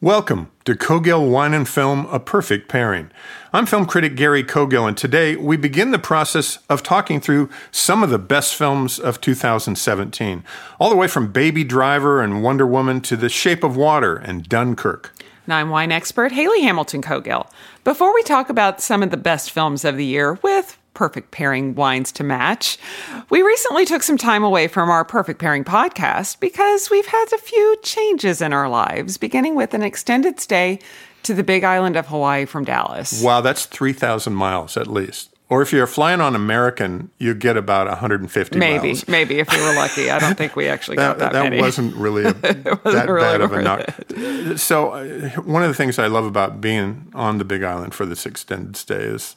[0.00, 3.10] Welcome to Cogill Wine and Film A Perfect Pairing.
[3.52, 8.04] I'm film critic Gary Cogill, and today we begin the process of talking through some
[8.04, 10.44] of the best films of 2017,
[10.78, 14.48] all the way from Baby Driver and Wonder Woman to The Shape of Water and
[14.48, 15.12] Dunkirk.
[15.46, 17.50] And I'm wine expert Haley Hamilton Cogill.
[17.82, 21.76] Before we talk about some of the best films of the year with perfect pairing
[21.76, 22.76] wines to match.
[23.30, 27.38] We recently took some time away from our perfect pairing podcast because we've had a
[27.38, 30.80] few changes in our lives, beginning with an extended stay
[31.22, 33.22] to the big island of Hawaii from Dallas.
[33.22, 35.30] Wow, that's 3,000 miles at least.
[35.48, 39.06] Or if you're flying on American, you get about 150 maybe, miles.
[39.06, 40.10] Maybe, if we were lucky.
[40.10, 41.60] I don't think we actually got that, that many.
[41.60, 44.58] wasn't really a, wasn't that really bad of a knock.
[44.58, 48.04] So, uh, one of the things I love about being on the Big Island for
[48.04, 49.36] this extended stay is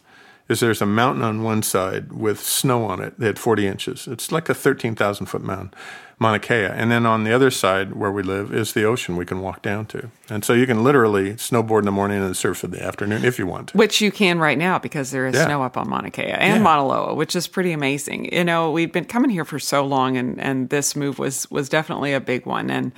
[0.50, 3.20] is there's a mountain on one side with snow on it.
[3.20, 4.08] They had 40 inches.
[4.08, 5.72] It's like a 13,000 foot mountain,
[6.20, 6.66] Mauna Kea.
[6.66, 9.62] And then on the other side where we live is the ocean we can walk
[9.62, 10.10] down to.
[10.30, 13.40] And so you can literally snowboard in the morning and surf in the afternoon if
[13.40, 13.78] you want to.
[13.78, 15.46] Which you can right now because there is Yeah.
[15.46, 16.62] snow up on Mauna Kea and Yeah.
[16.62, 18.34] Mauna Loa, which is pretty amazing.
[18.34, 21.70] You know, we've been coming here for so long, and and this move was was
[21.70, 22.92] definitely a big one, and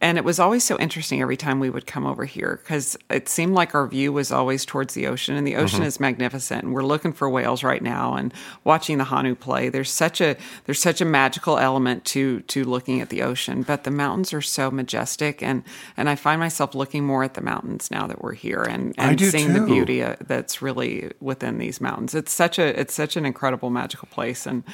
[0.00, 3.28] and it was always so interesting every time we would come over here because it
[3.28, 6.72] seemed like our view was always towards the ocean, and the ocean is magnificent, and
[6.72, 8.32] we're looking for whales right now, and
[8.64, 9.68] watching the honu play.
[9.68, 13.84] There's such a there's such a magical element to to looking at the ocean, but
[13.84, 15.62] the mountains are so majestic, and
[15.96, 19.20] and I find myself looking more at the mountains now that we're here, and and
[19.20, 22.14] seeing the beauty uh, that's really within these mountains.
[22.14, 24.64] It's such a it's such an incredible magical place and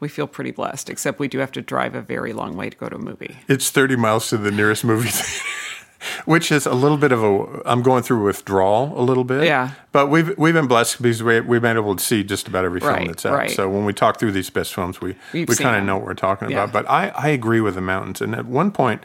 [0.00, 2.76] we feel pretty blessed except we do have to drive a very long way to
[2.76, 3.36] go to a movie.
[3.48, 5.44] It's 30 miles to the nearest movie theater.
[6.24, 7.62] Which is a little bit of a.
[7.66, 9.44] I'm going through withdrawal a little bit.
[9.44, 9.72] Yeah.
[9.92, 12.80] But we've we've been blessed because we, we've been able to see just about every
[12.80, 13.34] film Right, that's out.
[13.34, 13.50] right.
[13.50, 16.06] So when we talk through these best films, we We've we kind of know what
[16.06, 16.64] we're talking Yeah.
[16.64, 16.72] about.
[16.72, 18.22] But I, I agree with the mountains.
[18.22, 19.02] And at one point,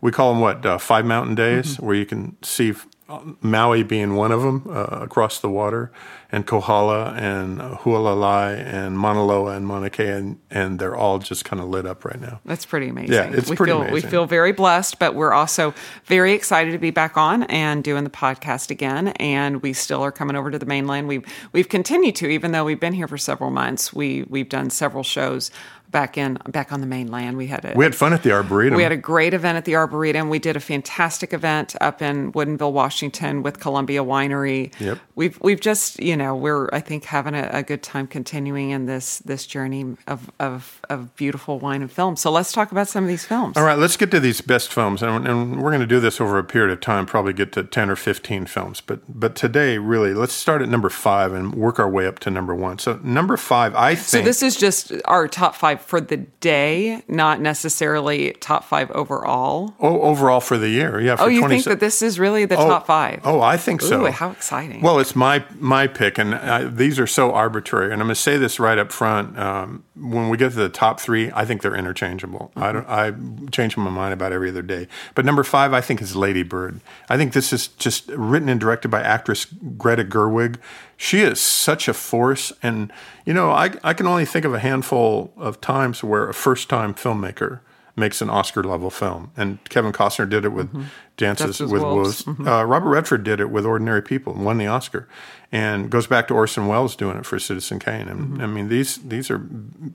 [0.00, 1.84] we call them what uh, five mountain days, Mm-hmm.
[1.86, 2.72] where you can see
[3.10, 5.92] uh, Maui being one of them uh, across the water,
[6.30, 11.46] and Kohala and Hualalai and Mauna Loa and Mauna Kea, and, and they're all just
[11.46, 12.40] kind of lit up right now.
[12.44, 13.14] That's pretty amazing.
[13.14, 15.72] Yeah, it's we pretty feel, We feel very blessed, but we're also
[16.04, 19.08] very excited to be back on and doing the podcast again.
[19.08, 21.08] And we still are coming over to the mainland.
[21.08, 23.94] We've we've continued to, even though we've been here for several months.
[23.94, 25.50] We we've done several shows
[25.90, 27.36] back in back on the mainland.
[27.36, 28.76] We had a We had fun at the Arboretum.
[28.76, 30.28] We had a great event at the Arboretum.
[30.28, 34.78] We did a fantastic event up in Woodinville, Washington, with Columbia Winery.
[34.80, 34.98] Yep.
[35.14, 38.86] We've we've just you know we're I think having a, a good time continuing in
[38.86, 42.16] this this journey of, of of beautiful wine and film.
[42.16, 43.56] So let's talk about some of these films.
[43.56, 46.20] All right, let's get to these best films, and, and we're going to do this
[46.20, 47.06] over a period of time.
[47.06, 50.88] Probably get to ten or fifteen films, but but today, really, let's start at number
[50.88, 52.78] five and work our way up to number one.
[52.78, 54.06] So number five, I think.
[54.06, 59.74] So this is just our top five for the day, not necessarily top five overall.
[59.80, 61.16] oh, overall for the year, yeah.
[61.16, 63.20] For Oh, you 20 think that this is really the top five?
[63.24, 64.06] Oh, I think so.
[64.06, 64.80] Ooh, how exciting!
[64.82, 67.92] Well, it's my my pick, and I, these are so arbitrary.
[67.92, 69.38] And I'm going to say this right up front.
[69.38, 72.52] Um, when we get to the top three, I think they're interchangeable.
[72.56, 72.86] I don't.
[72.88, 73.12] I
[73.50, 74.88] change my mind about every other day.
[75.14, 76.80] But number five, I think, is Lady Bird.
[77.08, 80.56] I think this is just written and directed by actress Greta Gerwig.
[81.00, 82.92] She is such a force, and
[83.24, 86.68] you know, I I can only think of a handful of times where a first
[86.68, 87.60] time filmmaker
[87.94, 89.30] makes an Oscar level film.
[89.36, 90.86] And Kevin Costner did it with Dances
[91.18, 92.24] Dances with Wolves.
[92.26, 92.40] Wolves.
[92.48, 95.06] Uh, Robert Redford did it with Ordinary People and won the Oscar.
[95.50, 98.06] And goes back to Orson Welles doing it for Citizen Kane.
[98.06, 99.40] And I mean, these these are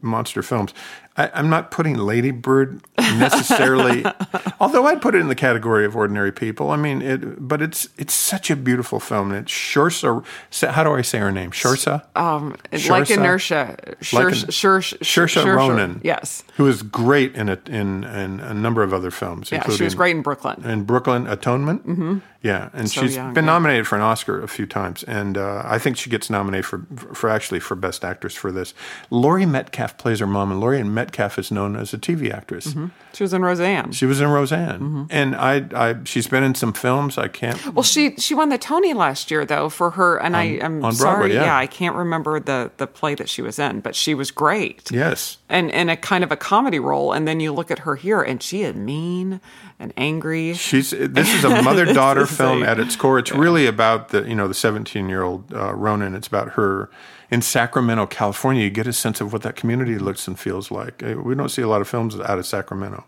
[0.01, 0.73] monster films.
[1.15, 4.03] I, I'm not putting Lady Bird necessarily,
[4.59, 6.71] although I'd put it in the category of Ordinary People.
[6.71, 9.31] I mean, it, but it's it's such a beautiful film.
[9.31, 10.25] And it's Shursa.
[10.71, 11.51] How do I say her name?
[11.51, 12.03] Shursa.
[12.17, 12.55] Um,
[12.89, 16.01] like inertia, Shur, Like Shur, an- Saoirse Ronan.
[16.03, 19.51] Yes, Who is great in it in, in a number of other films.
[19.51, 20.63] yeah, she was great in Brooklyn.
[20.65, 21.85] in Brooklyn Franklin Atonement.
[21.87, 22.17] Mm-hmm.
[22.43, 23.51] Yeah, and So she's young, been yeah.
[23.51, 26.85] nominated for an Oscar a few times, and uh, I think she gets nominated for
[27.13, 28.73] for actually for Best Actress for this.
[29.09, 32.67] Laurie Metcalf plays her mom, and Laurie Metcalf is known as a TV actress.
[32.67, 32.87] Mm-hmm.
[33.13, 33.91] She was in Roseanne.
[33.93, 35.03] She was in Roseanne, Mm-hmm.
[35.09, 37.17] and I, I she's been in some films.
[37.17, 37.73] I can't.
[37.73, 40.93] Well, she she won the Tony last year though for her, and I am on
[40.93, 41.57] sorry, Broadway, yeah.
[41.57, 44.91] I can't remember the the play that she was in, but she was great.
[44.91, 47.95] Yes, And in a kind of a comedy role, and then you look at her
[47.95, 49.39] here, and she is mean
[49.79, 50.53] and angry.
[50.55, 53.19] She's this is a mother daughter film at its core.
[53.19, 56.15] It's really about the you know the 17 year old uh, Ronan.
[56.15, 56.89] It's about her
[57.29, 58.63] in Sacramento, California.
[58.63, 61.03] You get a sense of what that community looks and feels like.
[61.03, 63.05] Uh, We don't see a lot of films out of Sacramento.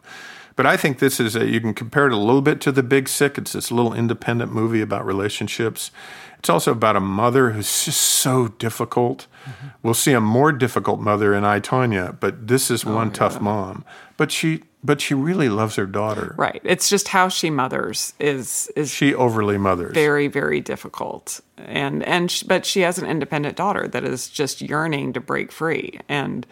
[0.55, 2.83] But I think this is a, you can compare it a little bit to The
[2.83, 3.37] Big Sick.
[3.37, 5.91] It's this little independent movie about relationships.
[6.39, 9.27] It's also about a mother who's just so difficult.
[9.83, 13.83] We'll see a more difficult mother in I Tonya, but this is one tough mom.
[14.15, 16.35] But she but she really loves her daughter.
[16.37, 16.61] Right.
[16.63, 19.93] It's just how she mothers is is She overly mothers.
[19.93, 24.61] very very difficult, and and sh- but she has an independent daughter that is just
[24.61, 26.45] yearning to break free, and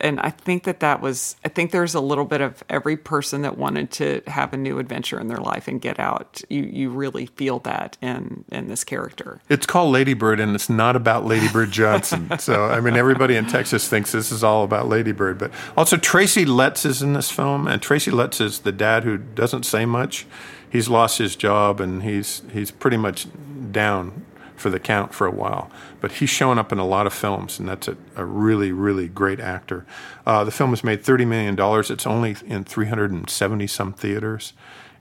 [0.00, 3.42] and I think that that was I think there's a little bit of every person
[3.42, 6.42] that wanted to have a new adventure in their life and get out.
[6.48, 9.40] You you really feel that in in this character.
[9.48, 12.30] It's called Ladybird, and it's not about Ladybird Johnson.
[12.38, 15.38] so, I mean, everybody in Texas thinks this is all about Ladybird.
[15.38, 19.18] But also, Tracy Letts is in this film, and Tracy Letts is the dad who
[19.18, 20.26] doesn't say much.
[20.70, 23.26] He's lost his job, and he's he's pretty much
[23.72, 24.24] down
[24.60, 25.70] for the count for a while.
[26.00, 29.08] But he's shown up in a lot of films, and that's a, a really, really
[29.08, 29.86] great actor.
[30.26, 31.56] Uh, the film has made $30 million.
[31.90, 34.52] It's only in 370 some theaters.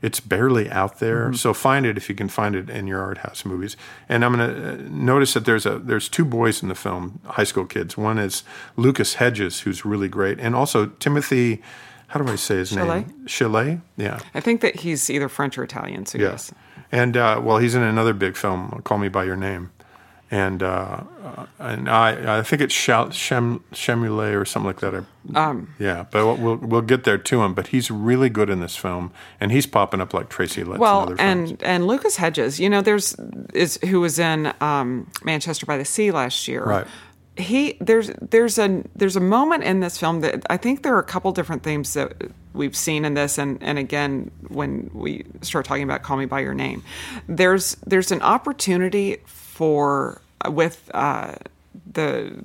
[0.01, 3.17] It's barely out there, so find it if you can find it in your art
[3.17, 3.75] house movies.
[4.07, 7.43] And I'm going to notice that there's a there's two boys in the film, high
[7.43, 7.97] school kids.
[7.97, 8.43] One is
[8.77, 11.61] Lucas Hedges, who's really great, and also Timothée.
[12.07, 13.01] How do I say his Chalet?
[13.01, 13.27] name?
[13.27, 13.81] Chalet.
[13.97, 14.19] Yeah.
[14.33, 16.05] I think that he's either French or Italian.
[16.05, 16.31] So yes.
[16.31, 16.53] Yes.
[16.91, 19.71] And uh, well, he's in another big film, Call Me by Your Name,
[20.31, 25.05] and uh, uh, and I I think it's Shem Shemulet or something like that.
[25.35, 27.53] Um, yeah, but we'll, we'll get there to him.
[27.53, 31.13] But he's really good in this film, and he's popping up like Tracy Letts well,
[31.19, 33.15] and and Lucas Hedges, you know, there's
[33.53, 36.63] is who was in um, Manchester by the Sea last year.
[36.63, 36.87] Right.
[37.37, 40.99] He there's there's a there's a moment in this film that I think there are
[40.99, 45.65] a couple different themes that we've seen in this, and and again when we start
[45.65, 46.83] talking about Call Me by Your Name,
[47.27, 51.35] there's there's an opportunity for with uh,
[51.91, 52.43] the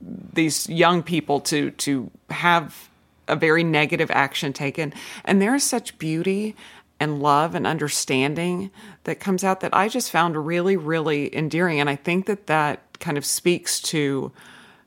[0.00, 2.88] these young people to to have
[3.28, 4.92] a very negative action taken.
[5.24, 6.56] And there is such beauty
[6.98, 8.70] and love and understanding
[9.04, 11.80] that comes out that I just found really really endearing.
[11.80, 14.32] And I think that that kind of speaks to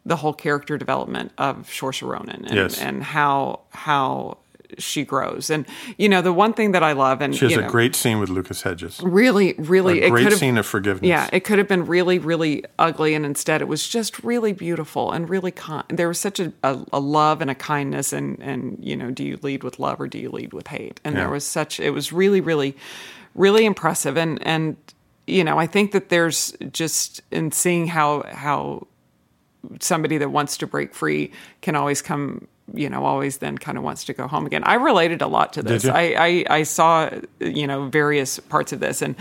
[0.06, 2.80] the whole character development of Saoirse Ronan and, Yes.
[2.82, 4.38] and how how
[4.80, 5.66] she grows and
[5.98, 8.20] you know the one thing that I love and she has you a great scene
[8.20, 9.00] with Lucas Hedges.
[9.04, 11.08] really really A great scene of forgiveness.
[11.08, 15.12] yeah, it could have been really, really ugly, and instead it was just really beautiful
[15.12, 15.86] and really kind.
[15.90, 19.24] There was such a, a, a love and a kindness, and and you know, do
[19.24, 21.00] you lead with love or do you lead with hate?
[21.06, 21.22] And Yeah.
[21.22, 21.80] there was such.
[21.80, 22.76] It was really, really,
[23.36, 24.76] really impressive, and and
[25.28, 28.88] you know, I think that there's just in seeing how how
[29.80, 31.32] somebody that wants to break free
[31.62, 34.74] can always come you know always then kind of wants to go home again i
[34.74, 35.86] related a lot to this?
[35.86, 39.16] I, I i saw you know various parts of this and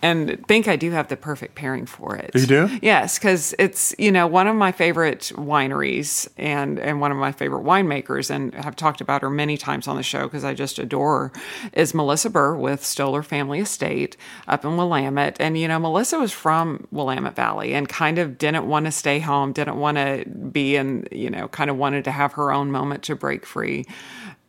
[0.00, 2.78] and think i do have the perfect pairing for it You do?
[2.80, 7.32] yes because it's you know one of my favorite wineries and and one of my
[7.32, 10.78] favorite winemakers and have talked about her many times on the show because i just
[10.78, 11.32] adore her
[11.74, 14.16] is melissa burr with stoller family estate
[14.48, 18.66] up in willamette and you know melissa was from willamette valley and kind of didn't
[18.66, 22.10] want to stay home didn't want to be in you know kind of wanted to
[22.10, 23.86] have her own moment to break free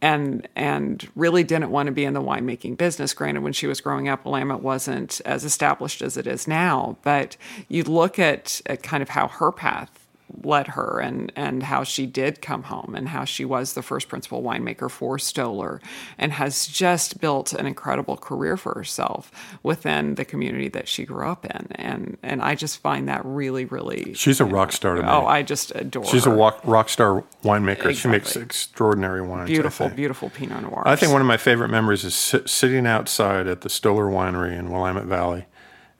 [0.01, 3.13] and and really didn't want to be in the winemaking business.
[3.13, 6.98] Granted, when she was growing up, Willamette wasn't as established as it is now.
[7.03, 9.97] But you look at, at kind of how her path
[10.43, 14.10] led her and and how she did come home and how she was the first
[14.10, 15.79] principal winemaker for Stoller
[16.17, 19.31] and has just built an incredible career for herself
[19.63, 23.65] within the community that she grew up in and and I just find that really
[23.65, 25.07] really She's a rock star to me.
[25.10, 26.34] oh I just adore She's her.
[26.34, 27.96] a rock, rock star winemaker.
[27.96, 29.50] She makes extraordinary wines.
[29.50, 33.62] Beautiful beautiful Pinot Noir I think one of my favorite memories is sitting outside at
[33.62, 35.46] the Stoller Winery in Willamette Valley,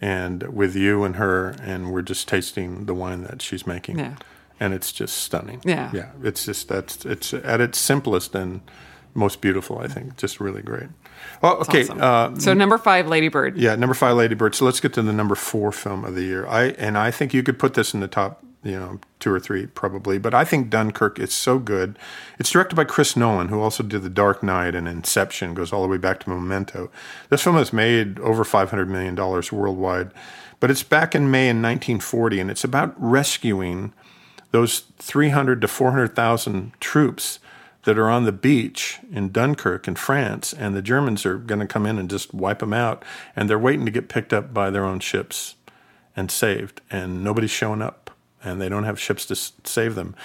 [0.02, 4.00] and with you and her, and we're just tasting the wine that she's making.
[4.00, 4.16] Yeah.
[4.60, 5.62] And it's just stunning.
[5.64, 5.92] Yeah.
[5.94, 6.12] yeah.
[6.24, 8.62] It's just that's it's at its simplest and
[9.14, 9.80] most beautiful.
[9.80, 10.90] I think just really great.
[11.42, 11.84] Well, okay.
[11.84, 12.02] Awesome.
[12.02, 13.58] Uh, so number five, Lady Bird.
[13.58, 14.56] yeah, number five, Lady Bird.
[14.56, 16.48] So let's get to the number four film of the year.
[16.48, 18.44] I and I think you could put this in the top.
[18.68, 20.18] You know, two or three probably.
[20.18, 21.98] But I think Dunkirk is so good.
[22.38, 25.82] It's directed by Chris Nolan, who also did The Dark Knight and Inception, goes all
[25.82, 26.92] the way back to Memento.
[27.30, 30.12] This film has made over $500 million worldwide.
[30.60, 33.94] But it's back in May in 1940, and it's about rescuing
[34.52, 37.40] those 300 to 400,000 troops
[37.84, 41.68] that are on the beach in Dunkirk in France, and the Germans are going to
[41.68, 43.04] come in and just wipe them out,
[43.36, 45.56] and they're waiting to get picked up by their own ships
[46.16, 48.07] and saved, and nobody's showing up,
[48.44, 50.16] and they don't have ships to s- save them.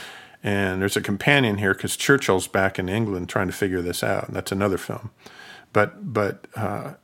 [0.43, 4.27] And there's a companion here because Churchill's back in England trying to figure this out.
[4.27, 5.11] And that's another film,
[5.73, 6.95] but but uh,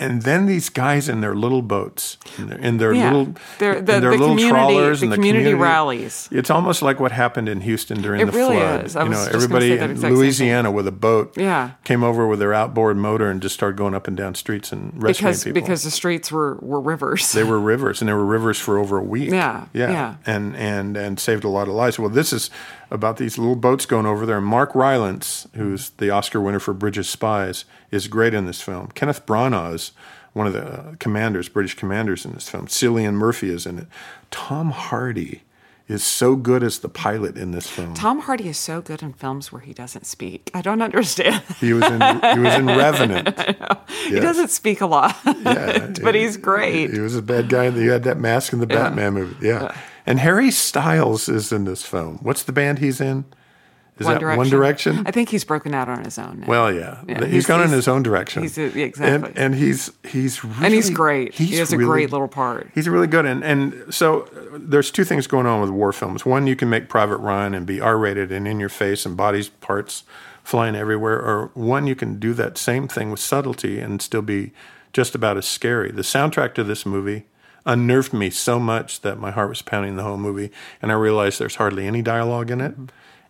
[0.00, 3.04] and then these guys in their little boats, in their, in their Yeah.
[3.12, 6.28] little, They're- in the- their the little community- trawlers, the and the community rallies.
[6.32, 8.84] It's almost like what happened in Houston during It the really flood.
[8.86, 8.94] is.
[8.96, 10.14] You know, everybody in exact same thing.
[10.18, 11.70] Louisiana with a boat, Yeah.
[11.84, 14.92] came over with their outboard motor and just started going up and down streets and
[14.96, 15.60] rescuing because people.
[15.62, 17.32] because the streets were were rivers.
[17.32, 19.30] They were rivers, and they were rivers for over a week.
[19.30, 20.14] Yeah, yeah, yeah.
[20.26, 21.98] and and and saved a lot of lives.
[21.98, 22.50] Well, this is
[22.94, 24.40] about these little boats going over there.
[24.40, 28.86] Mark Rylance, who's the Oscar winner for Bridges of Spies, is great in this film.
[28.94, 29.92] Kenneth Branagh, is
[30.32, 32.66] one of the uh, commanders, British commanders in this film.
[32.66, 33.86] Cillian Murphy is in it.
[34.30, 35.42] Tom Hardy
[35.86, 37.92] is so good as the pilot in this film.
[37.94, 40.50] Tom Hardy is so good in films where he doesn't speak.
[40.54, 41.42] I don't understand.
[41.60, 43.28] He was in he was in Revenant.
[44.06, 46.90] He doesn't speak a lot, Yeah, but he's great.
[46.90, 47.70] He was a bad guy.
[47.70, 49.46] He had that mask in the Batman movie.
[49.46, 49.76] Yeah.
[50.06, 52.18] And Harry Styles is in this film.
[52.22, 53.24] What's the band he's in?
[53.98, 54.38] Is One that Direction.
[54.38, 55.02] One Direction?
[55.06, 56.40] I think he's broken out on his own.
[56.40, 56.46] Now.
[56.48, 57.00] well, yeah.
[57.06, 58.42] Yeah, he's he's- gone in his own direction.
[58.42, 59.28] he's a- yeah, exactly.
[59.30, 61.32] And, and he's he's really, and he's great.
[61.34, 62.68] He's he has a great little part.
[62.74, 63.24] He's really good.
[63.24, 66.26] And and so uh, there's two things going on with war films.
[66.26, 69.48] One, you can make Private Ryan and be R-rated and in your face and body
[69.60, 70.02] parts
[70.42, 71.20] flying everywhere.
[71.20, 74.50] Or one, you can do that same thing with subtlety and still be
[74.92, 75.92] just about as scary.
[75.92, 77.26] The soundtrack to this movie
[77.66, 80.50] unnerved me so much that my heart was pounding the whole movie,
[80.82, 82.86] and I realized there's hardly any dialogue in it, mm-hmm.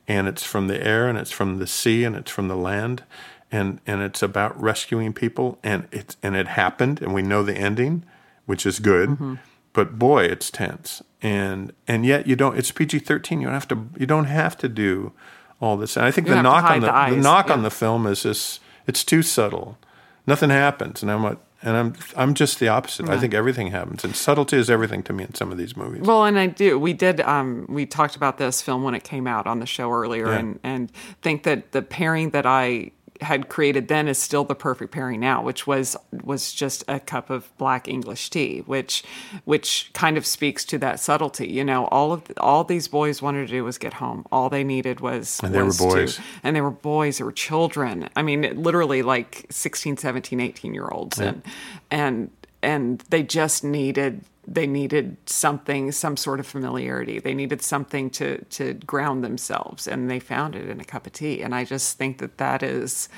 [0.08, 3.04] and it's from the air and it's from the sea and it's from the land.
[3.52, 7.54] And, and it's about rescuing people, and it's and it happened, and we know the
[7.54, 8.04] ending,
[8.46, 9.34] which is good mm-hmm.
[9.72, 11.02] but boy, it's tense.
[11.22, 12.58] And and yet you don't.
[12.58, 13.40] It's PG thirteen.
[13.40, 13.88] You don't have to.
[13.96, 15.12] You don't have to do
[15.60, 15.96] all this.
[15.96, 17.70] And I think You the don't have to knock on the, the knock on the
[17.70, 18.60] film is this.
[18.86, 19.78] It's too subtle.
[20.26, 21.38] Nothing happens, and I'm what.
[21.66, 23.08] And I'm I'm just the opposite.
[23.08, 26.02] I think everything happens, and subtlety is everything to me in some of these movies.
[26.02, 26.78] Well, and I do.
[26.78, 27.22] We did.
[27.22, 30.38] Um, we talked about this film when it came out on the show earlier, Yeah.
[30.40, 30.90] and and
[31.22, 32.90] think that the pairing that I
[33.21, 37.30] had created then is still the perfect pairing now, which was was just a cup
[37.30, 39.04] of black English tea, which
[39.44, 41.49] which kind of speaks to that subtlety.
[41.49, 44.26] You know, all of all these boys wanted to do was get home.
[44.33, 46.16] All they needed was And they were boys.
[46.16, 47.18] To, and they were boys.
[47.18, 48.09] They were children.
[48.16, 51.42] I mean, literally like 16, 17, 18 year olds, and
[51.90, 52.30] and
[52.62, 57.18] and they just needed they needed something some sort of familiarity.
[57.18, 61.12] They needed something to to ground themselves and they found it in a cup of
[61.12, 61.42] tea.
[61.42, 63.08] And i just think that that is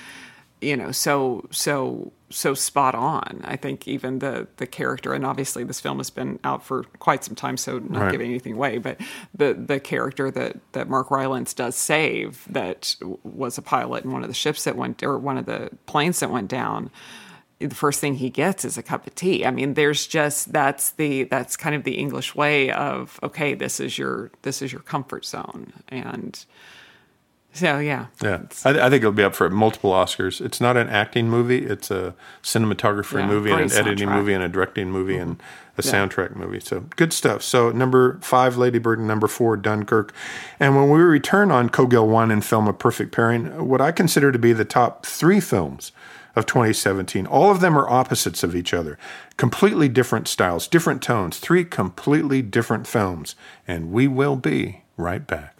[0.62, 3.42] you know so so so spot on.
[3.45, 7.25] I think even the the character and obviously this film has been out for quite
[7.25, 8.12] some time so not Right.
[8.12, 8.99] giving anything away but
[9.35, 14.23] the the character that that mark rylance does save that was a pilot in one
[14.23, 16.90] of the ships that went or one of the planes that went down
[17.58, 19.46] the first thing he gets is a cup of tea.
[19.46, 23.80] I mean, there's just that's the that's kind of the English way of okay, this
[23.80, 26.44] is your this is your comfort zone, and
[27.54, 30.44] so yeah, Yeah, I, I think it'll be up for multiple Oscars.
[30.44, 34.08] It's not an acting movie; it's a cinematography Yeah, movie and an great editing.
[34.08, 34.16] Mm-hmm.
[34.16, 35.42] movie and a directing movie and
[35.78, 36.60] a soundtrack movie.
[36.60, 37.42] So good stuff.
[37.42, 40.12] So number five, Lady Bird, and number four, Dunkirk.
[40.60, 44.30] And when we return on Cogill One and film A Perfect Pairing, what I consider
[44.32, 45.92] to be the top three films
[46.37, 48.99] of 2017, all of them are opposites of each other,
[49.37, 53.35] completely different styles, different tones, three completely different films.
[53.66, 55.55] And we will be right back.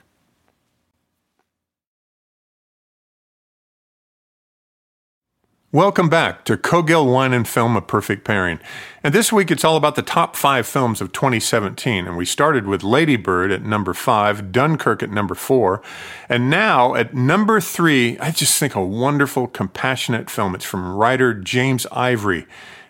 [5.77, 8.61] Welcome back to Cogill Wine and Film A Perfect Pairing.
[9.05, 12.07] And this week it's all about the top five films of 2017.
[12.07, 15.83] And we started with Lady Bird at number five, Dunkirk at number four.
[16.31, 20.55] And now at number three, I just think a wonderful, compassionate film.
[20.55, 22.47] It's from writer James Ivory.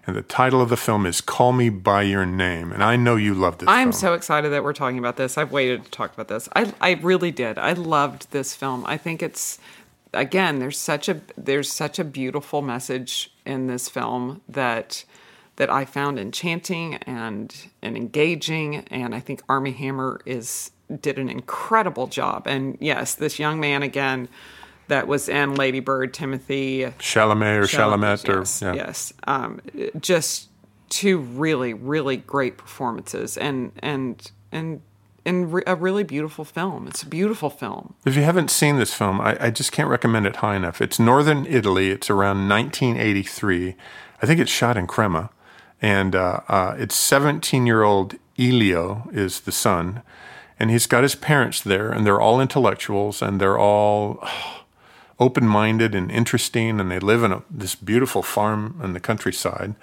[0.06, 2.70] And the title of the film is Call Me By Your Name.
[2.70, 3.92] And I know you love this I'm film.
[3.94, 5.36] so excited that we're talking about this.
[5.36, 6.48] I've waited to talk about this.
[6.54, 7.58] I I really did.
[7.58, 8.84] I loved this film.
[8.86, 9.58] I think it's
[10.16, 15.04] again there's such a there's such a beautiful message in this film that
[15.56, 20.70] that I found enchanting and and engaging and I think Armie Hammer is
[21.00, 22.46] did an incredible job.
[22.46, 24.28] And yes, this young man again
[24.88, 28.74] that was in Lady Bird, Timothée Chalamet or Chalamet or yes, yeah.
[28.74, 29.12] yes.
[29.26, 29.60] Um,
[30.00, 30.48] just
[30.88, 34.80] two really, really great performances, and and and
[35.26, 36.86] in re- a really beautiful film.
[36.86, 37.94] It's a beautiful film.
[38.06, 40.80] If you haven't seen this film, I, I just can't recommend it high enough.
[40.80, 41.90] It's Northern Italy.
[41.90, 43.74] It's around 1983.
[44.22, 45.30] I think it's shot in Crema.
[45.82, 50.02] And uh, uh, it's 17 year old Elio is the son.
[50.58, 54.26] And he's got his parents there, and they're all intellectuals, and they're all
[55.18, 56.80] open minded and interesting.
[56.80, 59.74] And they live in a, this beautiful farm in the countryside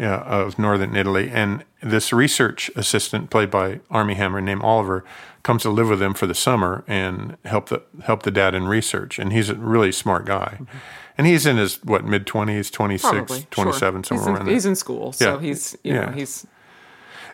[0.00, 1.30] uh, of northern Italy.
[1.32, 5.04] And this research assistant, played by Armie Hammer, named Oliver,
[5.42, 8.66] comes to live with them for the summer and help the help the dad in
[8.66, 9.18] research.
[9.18, 10.54] And he's a really smart guy.
[10.60, 10.76] Mm-hmm.
[11.18, 14.18] And he's in his what mid twenties, 26, Probably, 27, sure.
[14.18, 14.54] somewhere he's in, around there.
[14.54, 15.40] He's in school, so Yeah.
[15.40, 16.06] he's you Yeah.
[16.06, 16.46] know he's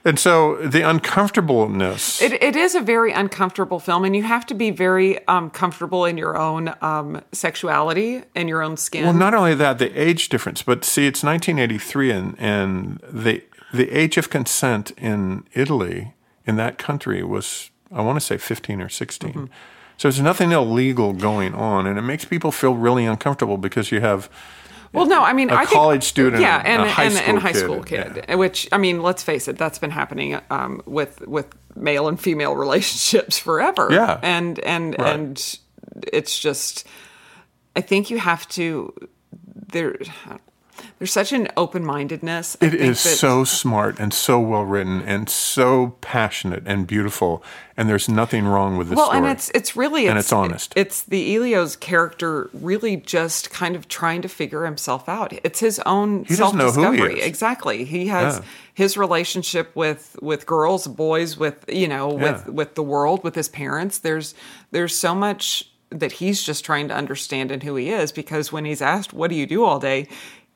[0.05, 2.21] And so the uncomfortableness.
[2.21, 6.05] It, it is a very uncomfortable film, and you have to be very um, comfortable
[6.05, 9.05] in your own um, sexuality and your own skin.
[9.05, 13.91] well, not only that, the age difference, but see, it's 1983, and and the the
[13.91, 16.15] age of consent in Italy
[16.47, 19.31] in that country was I want to say 15 or 16.
[19.31, 19.45] Mm-hmm.
[19.99, 24.01] So there's nothing illegal going on, and it makes people feel really uncomfortable because you
[24.01, 24.29] have
[24.93, 27.15] well, no, I mean, a I think- college student yeah, and and a high and,
[27.15, 28.35] school and high kid, school kid, yeah.
[28.35, 31.47] which I mean, let's face it, that's been happening um, with with
[31.77, 33.89] male and female relationships forever.
[33.91, 34.19] Yeah.
[34.23, 35.15] and and Right.
[35.15, 35.59] and
[36.13, 36.87] it's just,
[37.77, 38.93] I think you have to
[39.73, 39.97] there.
[40.99, 42.57] There's such an open mindedness.
[42.61, 47.43] It is so smart and so well written and so passionate and beautiful,
[47.77, 49.19] and there's nothing wrong with this well, story.
[49.19, 50.73] and it's it's really And it's honest.
[50.77, 55.33] It's the Elio's character really just kind of trying to figure himself out.
[55.45, 57.21] It's his own He self doesn't know who he discovery.
[57.21, 57.27] is.
[57.27, 57.85] Exactly.
[57.85, 58.45] He has Yeah.
[58.75, 62.53] his relationship with with girls, boys, with you know, with Yeah.
[62.53, 63.99] with the world, with his parents.
[63.99, 64.35] There's
[64.71, 68.65] there's so much that he's just trying to understand in who he is because when
[68.65, 70.09] he's asked, "What do you do all day?"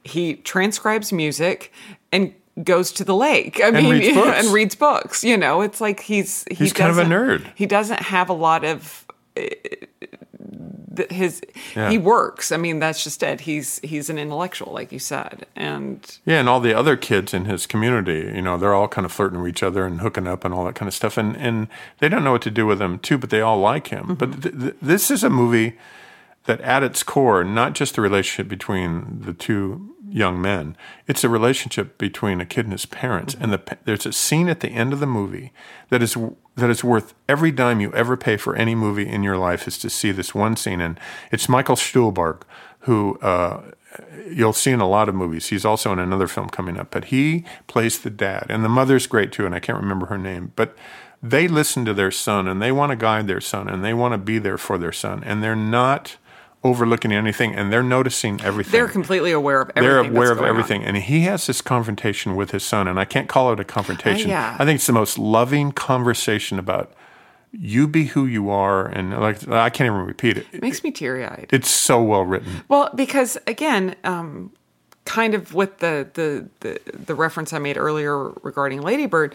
[0.07, 1.73] He transcribes music
[2.13, 3.61] and goes to the lake.
[3.63, 5.23] I mean, reads and reads books.
[5.23, 7.47] You know, it's like he's he He's kind of a nerd.
[7.55, 9.43] He doesn't have a lot of uh,
[11.11, 11.43] his.
[11.75, 11.91] Yeah.
[11.91, 12.53] He works.
[12.53, 13.43] I mean, that's just it.
[13.43, 17.45] He's he's an intellectual, like you said, and Yeah, and all the other kids in
[17.45, 20.45] his community, you know, they're all kind of flirting with each other and hooking up
[20.45, 22.81] and all that kind of stuff, and and they don't know what to do with
[22.81, 24.15] him too, but they all like him.
[24.15, 25.77] But th- th- this is a movie
[26.47, 31.29] that, at its core, not just the relationship between the two young men, it's a
[31.29, 33.37] relationship between a kid and his parents.
[33.39, 35.53] And the there's a scene at the end of the movie
[35.91, 36.17] that is
[36.55, 39.79] that is worth every dime you ever pay for any movie in your life is
[39.79, 40.99] to see this one scene, and
[41.31, 42.43] it's Michael Stuhlbarg
[42.81, 43.19] who.
[43.19, 43.73] Uh,
[44.29, 45.47] you'll see in a lot of movies.
[45.47, 49.07] He's also in another film coming up, but he plays the dad, and the mother's
[49.07, 49.47] great too.
[49.47, 50.77] And I can't remember her name, but
[51.23, 54.13] they listen to their son and they want to guide their son and they want
[54.13, 56.17] to be there for their son, and they're not
[56.67, 58.73] overlooking anything, and they're noticing everything.
[58.73, 59.89] they're completely aware of everything.
[59.89, 60.57] They're aware of going on.
[60.57, 63.65] everything, and he has this confrontation with his son, and I can't call it a
[63.65, 64.31] confrontation.
[64.31, 64.57] Uh, yeah.
[64.59, 66.93] I think it's the most loving conversation about
[67.53, 70.47] you be who you are, and like I can't even repeat it.
[70.53, 71.49] It makes me teary eyed.
[71.51, 72.65] It's so well written.
[72.69, 74.53] Well, because again, um,
[75.05, 79.35] kind of with the, the the the reference I made earlier regarding Ladybird,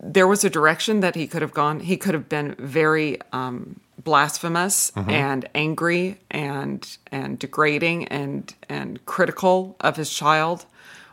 [0.00, 1.80] there was a direction that he could have gone.
[1.80, 5.10] He could have been very um, blasphemous Mm-hmm.
[5.10, 10.66] and angry and and degrading and and critical of his child,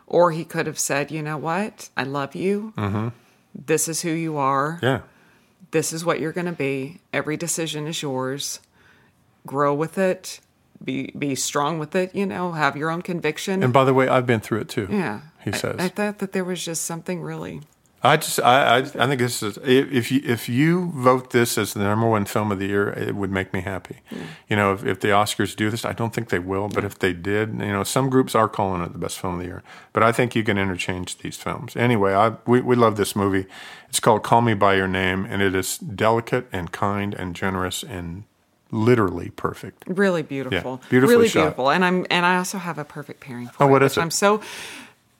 [0.06, 1.88] or he could have said, "You know what?
[1.96, 2.72] I love you.
[3.54, 4.76] This is who you are.
[4.76, 4.84] Mm-hmm.
[4.86, 5.00] Yeah.
[5.72, 7.00] This is what you're going to be.
[7.12, 8.60] Every decision is yours.
[9.46, 10.40] Grow with it.
[10.84, 12.14] Be be strong with it.
[12.14, 13.62] You know, have your own conviction.
[13.62, 14.88] And by the way, I've been through it too.
[14.90, 15.76] yeah, he I- says.
[15.78, 17.60] I, thought that there was just something really.
[18.02, 21.58] I just, I, I, I think this is if if you if you vote this
[21.58, 23.96] as the number one film of the year, it would make me happy.
[24.08, 24.16] Hmm.
[24.48, 26.98] You know, if, if the Oscars do this, I don't think they will, but if
[26.98, 29.62] they did, you know, some groups are calling it the best film of the year.
[29.92, 31.76] But I think you can interchange these films.
[31.76, 33.44] Anyway, I we, we love this movie.
[33.90, 37.82] It's called Call Me by Your Name, and it is delicate and kind and generous
[37.82, 38.24] and
[38.72, 39.84] literally perfect.
[39.88, 41.40] really beautiful, beautifully really shot.
[41.40, 41.70] beautiful.
[41.70, 43.70] And I'm and I also have a perfect pairing for Oh, it.
[43.72, 44.00] what is it?
[44.00, 44.40] I'm so.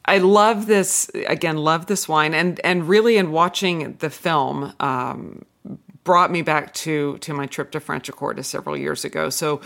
[0.05, 1.57] I love this again.
[1.59, 5.45] Love this wine, and and really in watching the film, um,
[6.05, 9.31] brought me back to to my trip to Franciacorta several years ago.
[9.31, 9.61] So.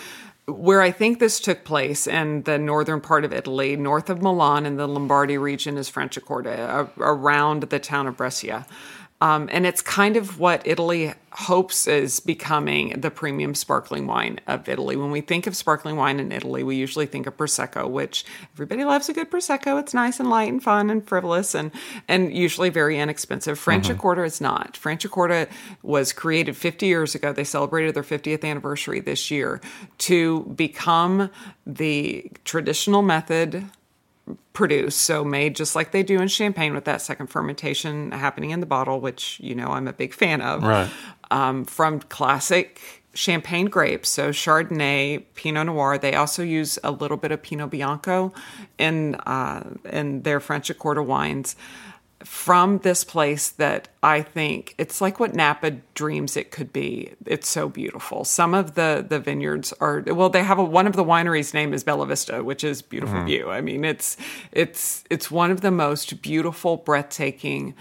[0.47, 4.67] Where I think this took place in the northern part of Italy, north of Milan
[4.67, 8.67] in the Lombardy region, is Franciacorta, a- around the town of Brescia.
[9.25, 14.69] Um, and it's kind of what Italy hopes is becoming the premium sparkling wine of
[14.69, 14.97] Italy.
[14.97, 18.85] When we think of sparkling wine in Italy, we usually think of Prosecco, which everybody
[18.85, 19.81] loves a good Prosecco.
[19.81, 21.71] It's nice and light and fun and frivolous and,
[22.07, 23.59] and usually very inexpensive.
[23.59, 24.75] Franciacorta is not.
[24.75, 25.49] Franciacorta
[25.83, 27.33] was created 50 years ago.
[27.33, 29.63] They celebrated their 50th anniversary this year
[30.01, 31.31] to become
[31.67, 33.65] the traditional method
[34.53, 38.61] produced, so made just like they do in champagne with that second fermentation happening in
[38.61, 40.63] the bottle, which you know I'm a big fan of.
[40.63, 40.91] Right.
[41.31, 45.99] Um, from classic champagne grapes, so Chardonnay, Pinot Noir.
[45.99, 48.33] They also use a little bit of Pinot Bianco
[48.79, 51.57] in uh, in their Franciacorta wines
[52.25, 57.13] from this place that I think it's like what Napa dreams it could be.
[57.27, 58.25] It's so beautiful.
[58.25, 61.75] Some of the the vineyards are well, they have a one of the wineries' name
[61.75, 63.27] is Bella Vista, which is beautiful Mm-hmm.
[63.27, 63.51] view.
[63.51, 64.17] I mean, it's
[64.53, 67.75] it's it's one of the most beautiful, breathtaking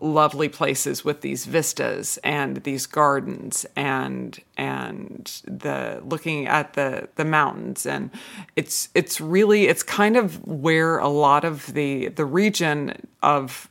[0.00, 7.24] lovely places with these vistas and these gardens and and the looking at the the
[7.24, 7.86] mountains.
[7.86, 8.10] And
[8.56, 13.68] it's it's really it's kind of where a lot of the the region of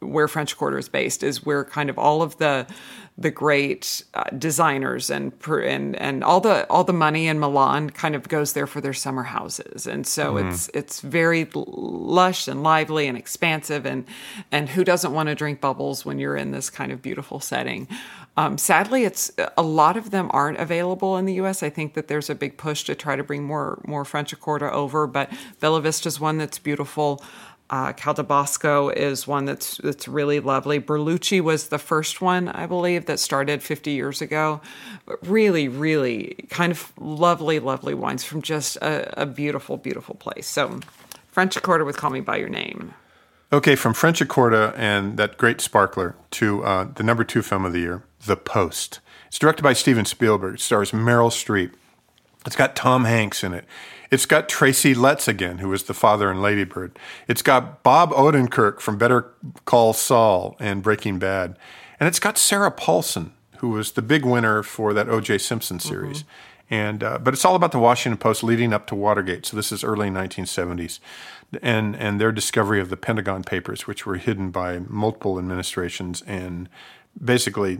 [0.00, 2.66] where Franciacorta is based is where kind of all of the
[3.20, 8.14] the great uh, designers and and and all the all the money in Milan kind
[8.14, 13.06] of goes there for their summer houses, and so it's it's very lush and lively
[13.06, 14.06] and expansive, and
[14.50, 17.86] and who doesn't want to drink bubbles when you're in this kind of beautiful setting?
[18.38, 21.62] Um, sadly, it's a lot of them aren't available in the U.S.
[21.62, 25.06] I think that there's a big push to try to bring more more Franciacorta over,
[25.06, 27.22] but Bella Vista is one that's beautiful.
[27.70, 27.92] Uh,
[28.96, 30.80] is one that's that's really lovely.
[30.80, 34.60] Berlucchi was the first one, I believe, that started 50 years ago.
[35.06, 40.48] But really, really kind of lovely, lovely wines from just a, a beautiful, beautiful place.
[40.48, 40.80] So,
[41.32, 42.92] Franciacorta with "Call Me by Your Name."
[43.52, 47.80] Okay, from Franciacorta and that great sparkler to uh, the number two film of the
[47.80, 49.00] year, The Post.
[49.28, 50.54] It's directed by Steven Spielberg.
[50.54, 51.72] It stars Meryl Streep.
[52.46, 53.64] It's got Tom Hanks in it.
[54.10, 56.98] It's got Tracy Letts again, who was the father in Lady Bird.
[57.28, 59.32] It's got Bob Odenkirk from Better
[59.64, 61.56] Call Saul and Breaking Bad.
[62.00, 65.38] And it's got Sarah Paulson, who was the big winner for that O.J.
[65.38, 66.24] Simpson series.
[66.70, 69.44] And uh, but it's all about the Washington Post leading up to Watergate.
[69.44, 71.00] So this is early 1970s,
[71.62, 76.68] and and their discovery of the Pentagon Papers, which were hidden by multiple administrations, and
[77.22, 77.78] basically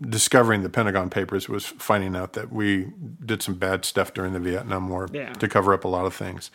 [0.00, 2.88] discovering the Pentagon Papers was finding out that we
[3.24, 5.32] did some bad stuff during the Vietnam War Yeah.
[5.34, 6.50] to cover up a lot of things.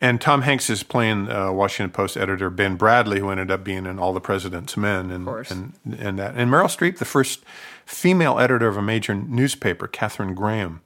[0.00, 3.86] And Tom Hanks is playing uh, Washington Post editor Ben Bradlee, who ended up being
[3.86, 6.34] in All the President's Men, and and and that.
[6.34, 7.44] And Meryl Streep, the first
[7.86, 10.80] female editor of a major newspaper, Katharine Graham.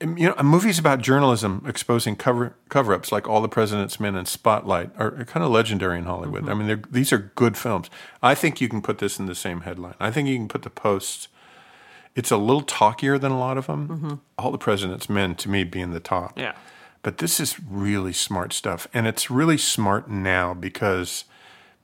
[0.00, 4.90] You know, movies about journalism exposing cover cover-ups like All the President's Men and Spotlight
[4.98, 6.42] are kind of legendary in Hollywood.
[6.42, 6.50] Mm-hmm.
[6.50, 7.90] I mean, they're, these are good films.
[8.22, 9.94] I think you can put this in the same headline.
[10.00, 11.28] I think you can put the Post.
[12.14, 13.88] It's a little talkier than a lot of them.
[13.88, 14.14] Mm-hmm.
[14.38, 16.38] All the President's Men, to me, being the top.
[16.38, 16.54] Yeah.
[17.02, 21.24] But this is really smart stuff, and it's really smart now because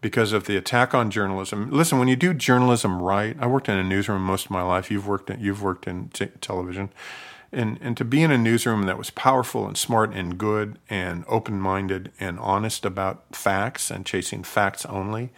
[0.01, 1.71] because of the attack on journalism.
[1.73, 4.91] Listen, when you do journalism right, I worked in a newsroom most of my life.
[4.91, 6.91] You've worked in, you've worked in t- television,
[7.53, 11.25] and and to be in a newsroom that was powerful and smart and good and
[11.29, 15.31] open minded and honest about facts and chasing facts only,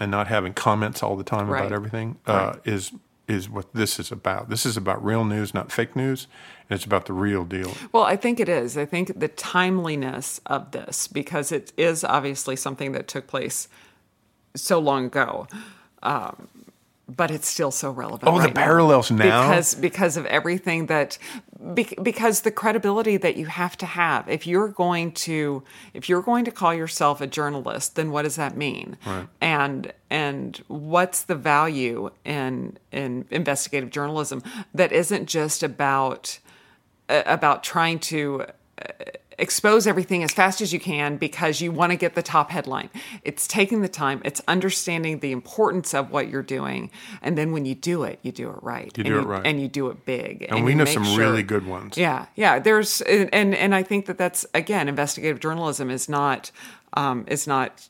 [0.00, 1.60] and not having comments all the time Right.
[1.60, 2.92] about everything uh, is
[3.26, 4.50] is what this is about.
[4.50, 6.26] This is about real news, not fake news,
[6.68, 7.72] and it's about the real deal.
[7.90, 8.76] Well, I think it is.
[8.76, 13.66] I think the timeliness of this, because it is obviously something that took place
[14.54, 15.46] so long ago,
[16.02, 16.48] um,
[17.08, 18.24] but it's still so relevant.
[18.26, 18.62] Oh, the right now.
[18.62, 19.48] parallels now?
[19.48, 21.18] because because of everything that
[21.74, 25.62] because the credibility that you have to have if you're going to
[25.92, 28.96] if you're going to call yourself a journalist, then what does that mean?
[29.40, 36.38] And and what's the value in in investigative journalism that isn't just about
[37.08, 38.46] uh, about trying to
[38.80, 38.92] uh,
[39.38, 42.90] expose everything as fast as you can because you want to get the top headline.
[43.22, 46.90] It's taking the time, it's understanding the importance of what you're doing,
[47.22, 48.96] and then when you do it, you do it right.
[48.96, 49.46] You and do it right.
[49.46, 50.46] and you do it big.
[50.48, 51.96] And we know make some sure- really good ones.
[51.96, 52.58] Yeah, yeah.
[52.58, 56.50] There's and and I think that that's again, investigative journalism is not
[56.94, 57.88] um, is not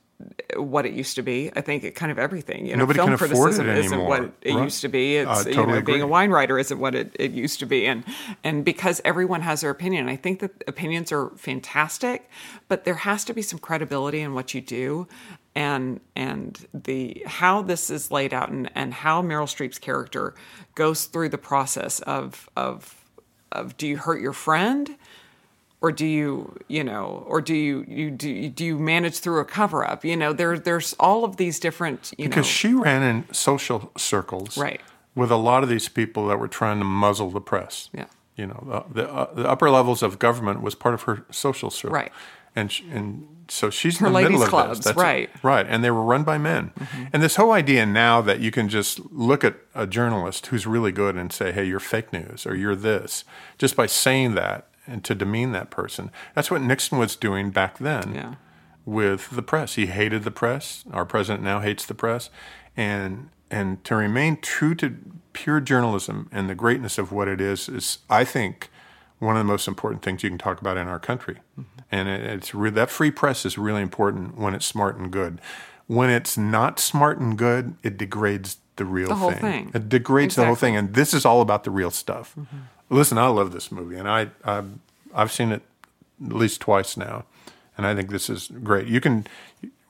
[0.57, 1.51] what it used to be.
[1.57, 2.67] I think it kind of everything.
[2.67, 4.65] You know, Nobody film can afford it criticism isn't what it Right.
[4.65, 5.17] used to be.
[5.17, 7.67] It's Uh, you totally know, being a wine writer isn't what it, it used to
[7.67, 7.87] be.
[7.87, 8.05] And
[8.45, 12.29] and because everyone has their opinion, I think that opinions are fantastic,
[12.69, 15.09] but there has to be some credibility in what you do.
[15.57, 20.35] And and the how this is laid out and, and how Meryl Streep's character
[20.75, 23.05] goes through the process of of
[23.53, 24.97] of do you hurt your friend?
[25.81, 29.41] Or do you you know or do you you do you, do you manage through
[29.41, 32.47] a cover up you know there there's all of these different you Because know because
[32.47, 34.81] she ran in social circles Right.
[35.15, 37.89] with a lot of these people that were trying to muzzle the press.
[37.93, 38.07] Yeah.
[38.37, 41.71] You know, the, the, uh, the upper levels of government was part of her social
[41.71, 41.95] circle.
[41.95, 42.13] Right.
[42.57, 44.87] And, sh- and so she's Her in the middle ladies' of clubs, this.
[44.87, 45.31] That's right.
[45.45, 45.65] Right.
[45.69, 46.73] And they were run by men.
[47.13, 50.91] And this whole idea now that you can just look at a journalist who's really
[50.91, 53.23] good and say, hey, you're fake news or you're this,
[53.57, 56.11] just by saying that and to demean that person.
[56.35, 58.35] That's what Nixon was doing back then Yeah.
[58.85, 59.75] with the press.
[59.75, 60.85] He hated the press.
[60.93, 62.31] Our president now hates the press,
[62.77, 64.97] and and to remain true to
[65.33, 68.71] pure journalism and the greatness of what it is is, I think,
[69.21, 71.37] one of the most important things you can talk about in our country.
[71.59, 71.81] Mm-hmm.
[71.93, 75.41] And it, it's re- that free press is really important when it's smart and good.
[75.87, 79.41] When it's not smart and good, it degrades the real The whole thing.
[79.41, 79.71] thing.
[79.75, 82.35] It degrades the whole thing, and this is all about the real stuff.
[82.39, 82.57] Mm-hmm.
[82.91, 84.71] Listen, I love this movie, and I I've,
[85.15, 85.63] I've seen it
[86.25, 87.25] at least twice now,
[87.77, 88.87] and I think this is great.
[88.87, 89.27] You can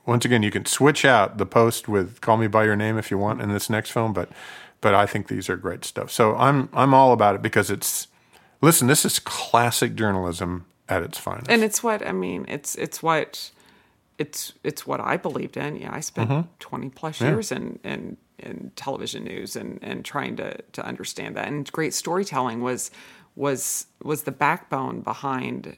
[0.05, 3.11] once again you can switch out the post with "Call Me by Your Name" if
[3.11, 4.29] you want in this next film, but
[4.81, 6.11] but I think these are great stuff.
[6.11, 8.07] So I'm I'm all about it because it's
[8.61, 11.49] listen, this is classic journalism at its finest.
[11.49, 12.45] and it's what I mean.
[12.47, 13.51] It's it's what
[14.17, 15.75] it's it's what I believed in.
[15.75, 16.47] Yeah, I spent Mm-hmm.
[16.59, 21.47] twenty plus years in, in in television news and and trying to to understand that.
[21.47, 22.91] And great storytelling was
[23.35, 25.77] was was the backbone behind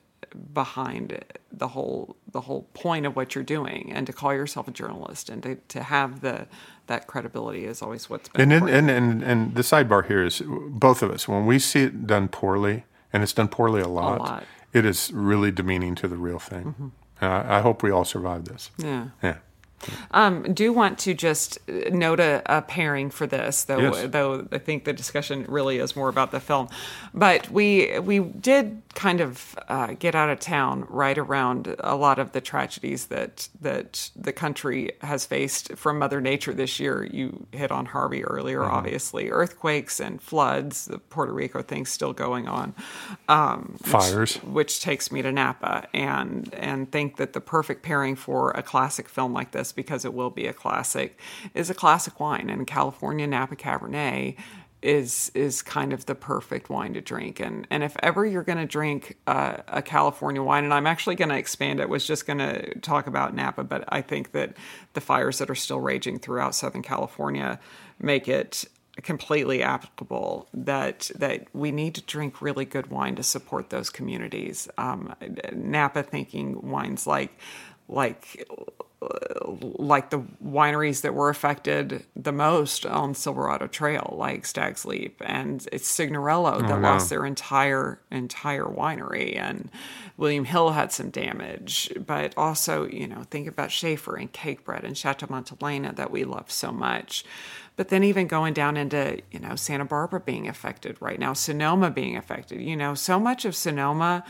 [0.54, 3.92] behind the whole the whole point of what you're doing.
[3.94, 6.48] And to call yourself a journalist and to, to have the
[6.88, 11.02] that credibility is always what's been And, and and and the sidebar here is both
[11.02, 14.20] of us when we see it done poorly, and it's done poorly a lot.
[14.20, 14.44] lot.
[14.74, 16.92] It is really demeaning to the real thing.
[17.22, 18.70] And I, I hope we all survive this.
[18.78, 19.08] yeah.
[19.24, 19.38] Yeah.
[20.12, 23.78] Um, do want to just note a, a pairing for this, though.
[23.80, 24.08] Yes.
[24.10, 26.68] Though I think the discussion really is more about the film,
[27.14, 32.18] but we we did kind of uh, get out of town right around a lot
[32.18, 37.08] of the tragedies that that the country has faced from Mother Nature this year.
[37.12, 38.76] You hit on Harvey earlier, Mm-hmm.
[38.76, 40.86] obviously, earthquakes and floods.
[40.86, 42.74] The Puerto Rico thing still going on.
[43.30, 44.38] Um, Fires.
[44.38, 49.08] which takes me to Napa and and think that the perfect pairing for a classic
[49.08, 51.20] film like this because it will be a classic
[51.54, 54.36] is a classic wine and California Napa Cabernet
[54.82, 58.60] is is kind of the perfect wine to drink and and if ever you're going
[58.60, 62.28] to drink uh, a California wine and I'm actually going to expand it was just
[62.28, 64.56] going to talk about Napa but I think that
[64.94, 67.60] the fires that are still raging throughout Southern California
[68.00, 68.66] make it
[69.02, 74.68] completely applicable that that we need to drink really good wine to support those communities.
[74.78, 75.14] Um,
[75.54, 77.38] Napa thinking wines like
[77.88, 78.48] like
[79.00, 85.68] like the wineries that were affected the most on Silverado Trail, like Stag's Leap and
[85.72, 86.80] it's Signorello oh, that no.
[86.80, 89.70] lost their entire entire winery, and
[90.18, 91.92] William Hill had some damage.
[92.06, 96.50] But also, you know, think about Shafer and Cakebread and Chateau Montelena that we love
[96.50, 97.24] so much.
[97.76, 101.92] But then even going down into you know Santa Barbara being affected right now, Sonoma
[101.92, 102.62] being affected.
[102.62, 104.24] You know, so much of Sonoma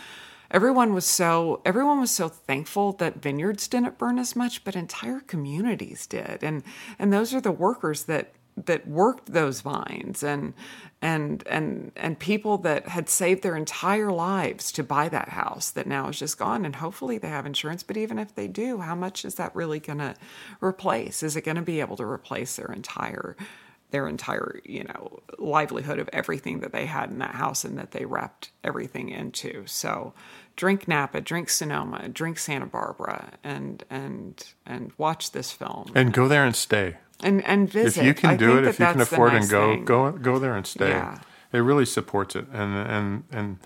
[0.51, 5.19] everyone was so everyone was so thankful that vineyards didn't burn as much but entire
[5.21, 6.43] communities did.
[6.43, 6.63] And
[6.99, 8.33] and those are the workers that
[8.65, 10.53] that worked those vines and
[11.01, 15.85] and and and people that had saved their entire lives to buy that house that
[15.85, 16.65] now is just gone.
[16.65, 19.79] And hopefully they have insurance but even if they do how much is that really
[19.79, 20.15] going to
[20.61, 21.21] replace?
[21.21, 23.35] Is it going to be able to replace their entire
[23.91, 27.91] their entire you know livelihood of everything that they had in that house and that
[27.91, 30.13] they wrapped everything into so
[30.55, 36.27] drink napa drink sonoma drink santa barbara and and and watch this film And go
[36.27, 36.97] there and stay.
[37.21, 39.51] and and visit If you can do it, that if you can afford nice and
[39.51, 39.85] go, thing.
[39.85, 40.89] go go there and stay.
[40.89, 41.19] Yeah.
[41.53, 43.57] It really supports it, and and and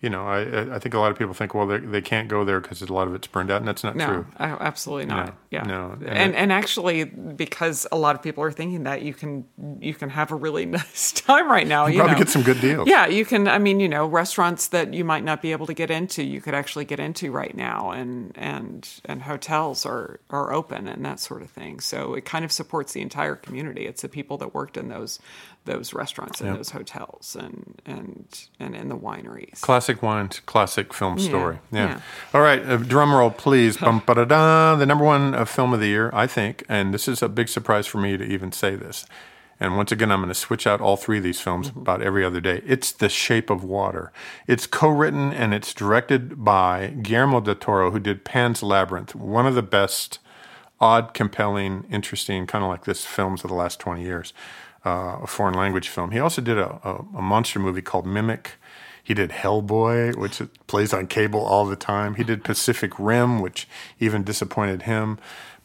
[0.00, 2.44] you know, I I think a lot of people think, well, they they can't go
[2.44, 4.26] there because a lot of it's burned out, and that's not no, true.
[4.38, 5.26] absolutely not.
[5.26, 8.84] No, yeah, no, and and it- and actually, because a lot of people are thinking
[8.84, 9.44] that you can
[9.80, 11.86] you can have a really nice time right now.
[11.86, 12.18] You Probably know.
[12.18, 12.86] get some good deals.
[12.88, 13.48] Yeah, you can.
[13.48, 16.40] I mean, you know, restaurants that you might not be able to get into, you
[16.40, 21.18] could actually get into right now, and and and hotels are are open and that
[21.18, 21.80] sort of thing.
[21.80, 23.86] So it kind of supports the entire community.
[23.86, 25.18] It's the people that worked in those
[25.64, 29.60] those restaurants and those hotels and and and in the wineries.
[29.60, 31.58] Classic wines, classic film story.
[31.70, 31.88] Yeah.
[31.88, 32.00] yeah.
[32.32, 33.76] All right, uh, drum roll, please.
[33.76, 37.28] Bum, the number one uh, film of the year, I think, and this is a
[37.28, 39.06] big surprise for me to even say this.
[39.60, 42.24] And once again, I'm going to switch out all three of these films about every
[42.24, 42.62] other day.
[42.64, 44.12] It's The Shape of Water.
[44.46, 49.56] It's co-written and it's directed by Guillermo del Toro, who did Pan's Labyrinth, one of
[49.56, 50.20] the best
[50.80, 54.32] odd, compelling, interesting, kind of like this films of the last 20 years,
[54.84, 56.10] uh, a foreign language film.
[56.10, 58.52] He also did a, a, a monster movie called Mimic.
[59.02, 62.16] He did Hellboy, which plays on cable all the time.
[62.16, 63.66] He did Pacific Rim, which
[63.98, 65.18] even disappointed him.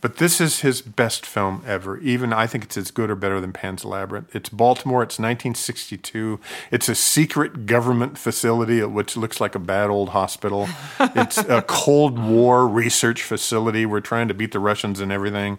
[0.04, 1.98] But this is his best film ever.
[2.00, 4.36] Even I think it's as good or better than Pan's Labyrinth.
[4.36, 5.02] It's Baltimore.
[5.02, 6.42] It's 1962.
[6.72, 10.68] It's a secret government facility, which looks like a bad old hospital.
[11.16, 13.86] It's a Cold War research facility.
[13.86, 15.58] We're trying to beat the Russians and everything.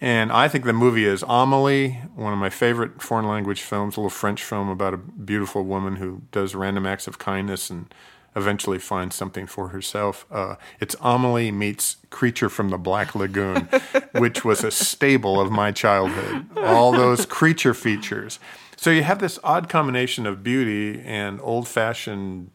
[0.00, 4.00] And I think the movie is Amelie, one of my favorite foreign language films, a
[4.00, 7.92] little French film about a beautiful woman who does random acts of kindness and
[8.34, 10.26] eventually finds something for herself.
[10.30, 13.68] Uh, it's Amelie meets Creature from the Black Lagoon,
[14.12, 16.46] which was a staple of my childhood.
[16.58, 18.38] All those creature features.
[18.76, 22.50] So you have this odd combination of beauty and old fashioned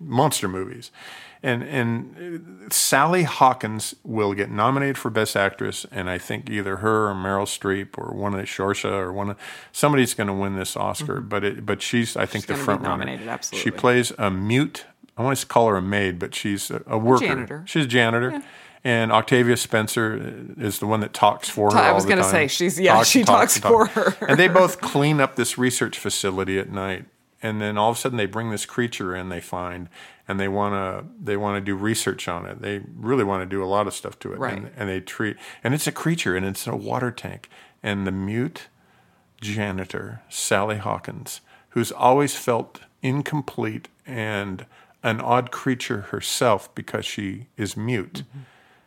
[0.00, 0.90] monster movies.
[1.44, 7.10] And and Sally Hawkins will get nominated for Best Actress, and I think either her
[7.10, 9.36] or Meryl Streep or one of the Saoirse or one of
[9.70, 11.16] somebody's going to win this Oscar.
[11.16, 11.28] Mm-hmm.
[11.28, 13.32] But it, but she's I think she's the front nominated, runner.
[13.32, 13.70] Absolutely.
[13.70, 14.86] She plays a mute.
[15.18, 17.26] I want to call her a maid, but she's a, a worker.
[17.26, 17.62] Janitor.
[17.66, 18.30] She's a janitor.
[18.30, 18.42] Yeah.
[18.82, 21.78] And Octavia Spencer is the one that talks for her.
[21.78, 24.26] I was going to say she's yeah talks, she talks, talks for her.
[24.26, 27.04] and they both clean up this research facility at night.
[27.44, 29.90] And then all of a sudden they bring this creature in they find,
[30.26, 32.62] and they want to they want to do research on it.
[32.62, 34.56] They really want to do a lot of stuff to it, right.
[34.56, 37.50] and, and they treat and it's a creature and it's in a water tank.
[37.82, 38.68] And the mute
[39.42, 44.64] janitor Sally Hawkins, who's always felt incomplete and
[45.02, 48.22] an odd creature herself because she is mute.
[48.26, 48.38] Mm-hmm.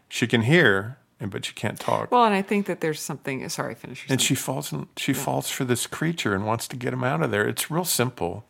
[0.09, 2.11] She can hear, but she can't talk.
[2.11, 3.47] Well, and I think that there's something.
[3.49, 4.05] Sorry, finish.
[4.09, 4.71] and she falls.
[4.71, 5.19] In, she yeah.
[5.19, 7.47] falls for this creature and wants to get him out of there.
[7.47, 8.45] It's real simple.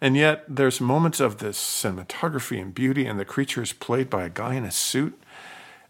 [0.00, 4.24] And yet, there's moments of this cinematography and beauty, and the creature is played by
[4.24, 5.18] a guy in a suit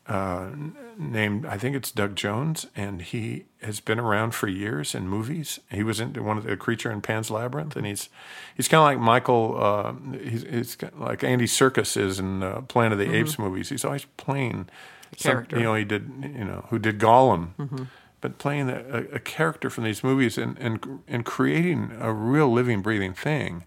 [0.06, 0.50] uh,
[0.98, 5.60] named, I think it's Doug Jones, and he has been around for years in movies.
[5.70, 8.10] He was in one of the creature in Pan's Labyrinth, and he's
[8.54, 12.92] he's kind of like Michael, uh, he's, he's like Andy Serkis is in uh, Planet
[12.92, 13.14] of the mm-hmm.
[13.14, 13.70] Apes movies.
[13.70, 14.68] He's always playing
[15.14, 15.56] character.
[15.56, 17.54] Some, you know, he did, you know, who did Gollum.
[17.58, 17.84] Mm-hmm
[18.20, 22.80] but playing a, a, character from these movies and, and and creating a real living,
[22.80, 23.64] breathing thing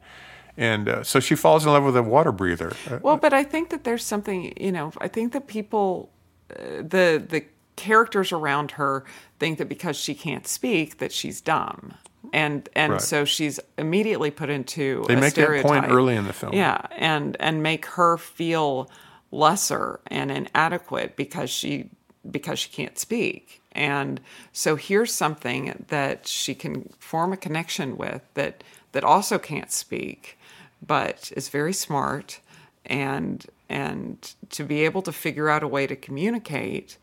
[0.58, 2.74] and uh, so she falls in love with a water breather.
[2.90, 6.10] Uh, well, but I think that there's something, you know, I think that people,
[6.52, 9.06] uh, the the characters around her
[9.40, 11.94] think that because she can't speak that she's dumb.
[12.34, 13.02] And and right.
[13.02, 15.72] so she's immediately put into they make stereotype.
[15.72, 16.54] that point early in the film.
[16.54, 18.90] Yeah, and and make her feel
[19.32, 21.90] lesser and inadequate because she
[22.30, 23.62] because she can't speak.
[23.72, 24.20] And
[24.52, 30.38] so here's something that she can form a connection with that that also can't speak
[30.86, 32.40] but is very smart
[32.86, 36.98] and and to be able to figure out a way to communicate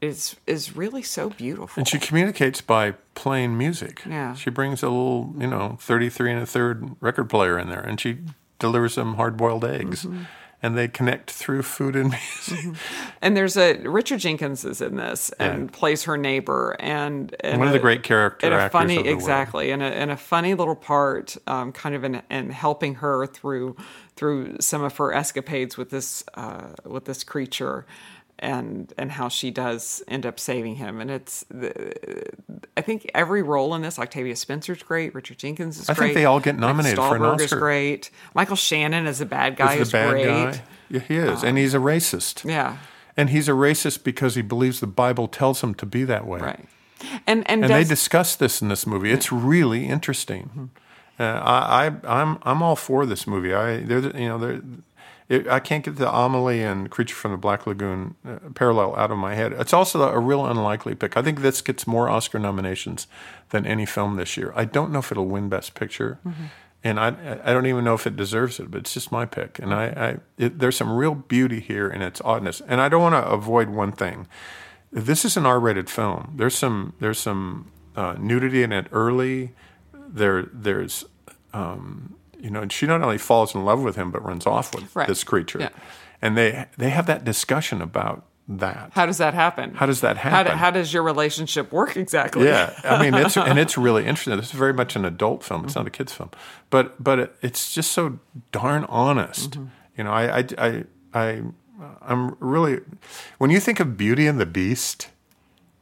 [0.00, 1.80] is is really so beautiful.
[1.80, 4.02] And she communicates by playing music.
[4.06, 4.34] Yeah.
[4.34, 8.00] She brings a little, you know, 33 and a third record player in there and
[8.00, 8.18] she
[8.58, 10.04] delivers some hard boiled eggs.
[10.04, 10.24] Mm-hmm
[10.62, 12.80] and they connect through food and music.
[13.22, 17.68] And there's a Richard Jenkins is in this and plays her neighbor and, and one
[17.68, 20.76] a, of the great character and a funny exactly and a, and a funny little
[20.76, 23.76] part, um, kind of in, in helping her through
[24.14, 27.84] through some of her escapades with this uh, with this creature
[28.38, 31.00] and and how she does end up saving him.
[31.00, 31.44] And it's
[32.76, 36.04] I think every role in this, Octavia Spencer's great, Richard Jenkins is I great.
[36.04, 37.44] I think they all get nominated for an Oscar.
[37.44, 38.10] is great.
[38.34, 40.26] Michael Shannon as a bad guy is, the bad great.
[40.26, 40.62] Guy.
[40.88, 42.48] Yeah, he is, um, and he's a racist.
[42.48, 42.78] Yeah,
[43.16, 46.40] and he's a racist because he believes the Bible tells him to be that way.
[46.40, 46.68] Right.
[47.26, 49.10] And and, and does, they discuss this in this movie.
[49.10, 50.44] It's really interesting.
[50.44, 50.64] Mm-hmm.
[51.18, 53.54] Uh, I, I I'm I'm all for this movie.
[53.54, 54.60] I there you know there
[55.28, 59.10] it, I can't get the Amelie and Creature from the Black Lagoon uh, parallel out
[59.10, 59.52] of my head.
[59.52, 61.16] It's also a real unlikely pick.
[61.16, 63.06] I think this gets more Oscar nominations
[63.50, 64.52] than any film this year.
[64.54, 66.44] I don't know if it'll win Best Picture, mm-hmm.
[66.84, 68.70] and I I don't even know if it deserves it.
[68.70, 72.02] But it's just my pick, and I, I it, there's some real beauty here in
[72.02, 72.62] its oddness.
[72.68, 74.28] And I don't want to avoid one thing.
[74.92, 76.34] This is an R-rated film.
[76.36, 79.54] There's some there's some uh, nudity in it early.
[79.92, 81.04] There there's
[81.52, 84.74] um, you know, and she not only falls in love with him but runs off
[84.74, 85.08] with right.
[85.08, 85.58] this creature.
[85.60, 85.68] Yeah.
[86.22, 88.90] And they they have that discussion about that.
[88.92, 89.74] How does that happen?
[89.74, 90.46] How does that happen?
[90.46, 92.44] How, do, how does your relationship work exactly?
[92.44, 94.36] Yeah, I mean, it's and it's really interesting.
[94.36, 95.64] This is very much an adult film.
[95.64, 95.80] It's mm-hmm.
[95.80, 96.30] not a kids film,
[96.70, 98.18] but but it, it's just so
[98.52, 99.52] darn honest.
[99.52, 99.66] Mm-hmm.
[99.98, 101.42] You know, I I I, I
[102.02, 102.80] I'm really
[103.38, 105.08] when you think of Beauty and the Beast,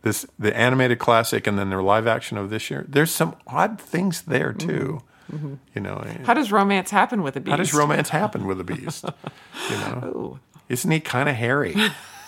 [0.02, 2.86] this the animated classic, and then the live action of this year.
[2.88, 4.66] There's some odd things there too.
[4.66, 5.54] Mm-hmm Mm-hmm.
[5.74, 7.50] You know, how does romance happen with a beast?
[7.50, 9.04] How does romance happen with a beast?
[9.70, 10.40] you know, Ooh.
[10.68, 11.74] isn't he kind of hairy?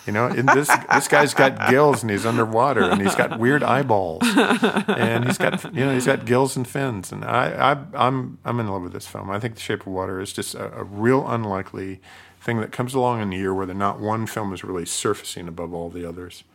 [0.07, 3.61] You know, and this this guy's got gills and he's underwater and he's got weird
[3.61, 8.37] eyeballs and he's got you know he's got gills and fins and I, I I'm
[8.45, 9.29] I'm in love with this film.
[9.29, 11.99] I think The Shape of Water is just a, a real unlikely
[12.39, 15.73] thing that comes along in the year where not one film is really surfacing above
[15.73, 16.45] all the others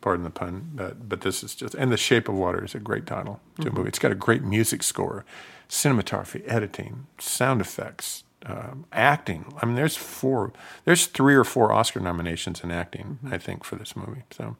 [0.00, 2.78] pardon the pun, but, but this is just, and The Shape of Water is a
[2.78, 3.70] great title to mm-hmm.
[3.70, 3.88] a movie.
[3.88, 5.24] It's got a great music score
[5.68, 9.52] cinematography, editing, sound effects, um, acting.
[9.60, 10.52] I mean, there's four,
[10.86, 13.34] there's three or four Oscar nominations in acting, mm-hmm.
[13.34, 14.22] I think, for this movie.
[14.30, 14.56] So,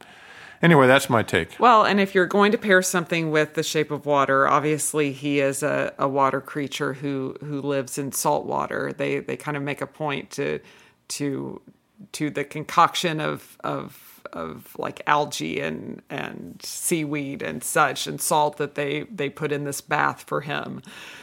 [0.61, 1.59] Anyway, that's my take.
[1.61, 5.39] Well, and if you're going to pair something with the Shape of Water, obviously he
[5.41, 8.93] is a, a water creature who who lives in salt water.
[8.93, 10.59] They they kind of make a point to
[11.09, 11.61] to
[12.13, 18.57] to the concoction of of of like algae and and seaweed and such and salt
[18.59, 20.83] that they they put in this bath for him.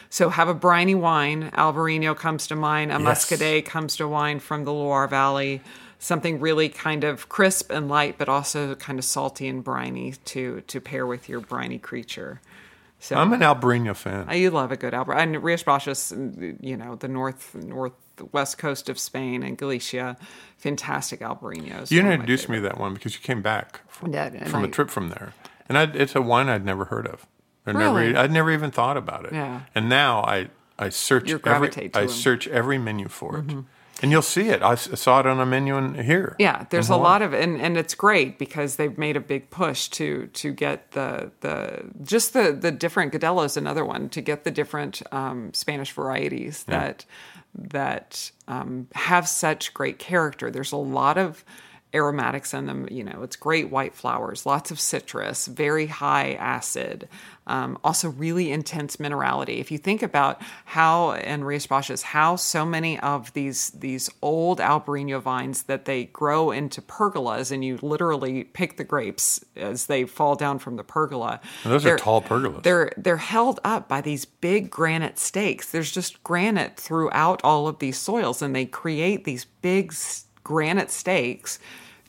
[0.10, 1.51] So have a briny wine.
[1.51, 2.91] Albarino comes to mind.
[2.91, 3.26] A Yes.
[3.26, 5.62] Muscadet comes to mind from the Loire Valley.
[5.97, 10.62] Something really kind of crisp and light, but also kind of salty and briny to
[10.62, 12.41] to pair with your briny creature.
[12.99, 14.26] So I'm an Albarino fan.
[14.28, 16.12] I love a good Albert and Rias Baixas,
[16.62, 20.18] you know, the north north northwest coast of Spain and Galicia,
[20.57, 21.91] fantastic Albarinos.
[21.91, 24.45] you One of my introduced me to that one because you came back from, Yeah,
[24.45, 25.34] from a I- trip from there,
[25.68, 27.26] and I, it's a wine I'd never heard of.
[27.66, 28.07] I'd Really?
[28.07, 29.34] never, I'd never even thought about it.
[29.34, 29.61] Yeah.
[29.74, 31.89] And now I, I search every, I them.
[31.89, 32.07] Mm-hmm.
[32.09, 33.45] search every menu for it,
[34.03, 34.61] and you'll see it.
[34.61, 36.36] I saw it on a menu in here.
[36.38, 39.88] Yeah, there's a lot of and and it's great because they've made a big push
[39.89, 44.51] to to get the the just the the different Godello's another one to get the
[44.51, 47.05] different um, Spanish varieties that
[47.58, 50.51] that um, have such great character.
[50.51, 51.43] There's a lot of
[51.96, 52.88] aromatics in them.
[52.91, 57.08] You know, it's great white flowers, lots of citrus, very high acid,
[57.48, 59.60] um, also really intense minerality.
[59.60, 64.60] If you think about how in Rias Baixas, how so many of these these old
[64.60, 70.04] Albarino vines that they grow into pergolas, and you literally pick the grapes as they
[70.06, 71.39] fall down from the pergola.
[71.64, 72.64] And those are They're- tall pergolas.
[72.64, 75.72] They're they're held up by these big granite stakes.
[75.72, 79.93] There's just granite throughout all of these soils, and they create these big
[80.43, 81.58] granite stakes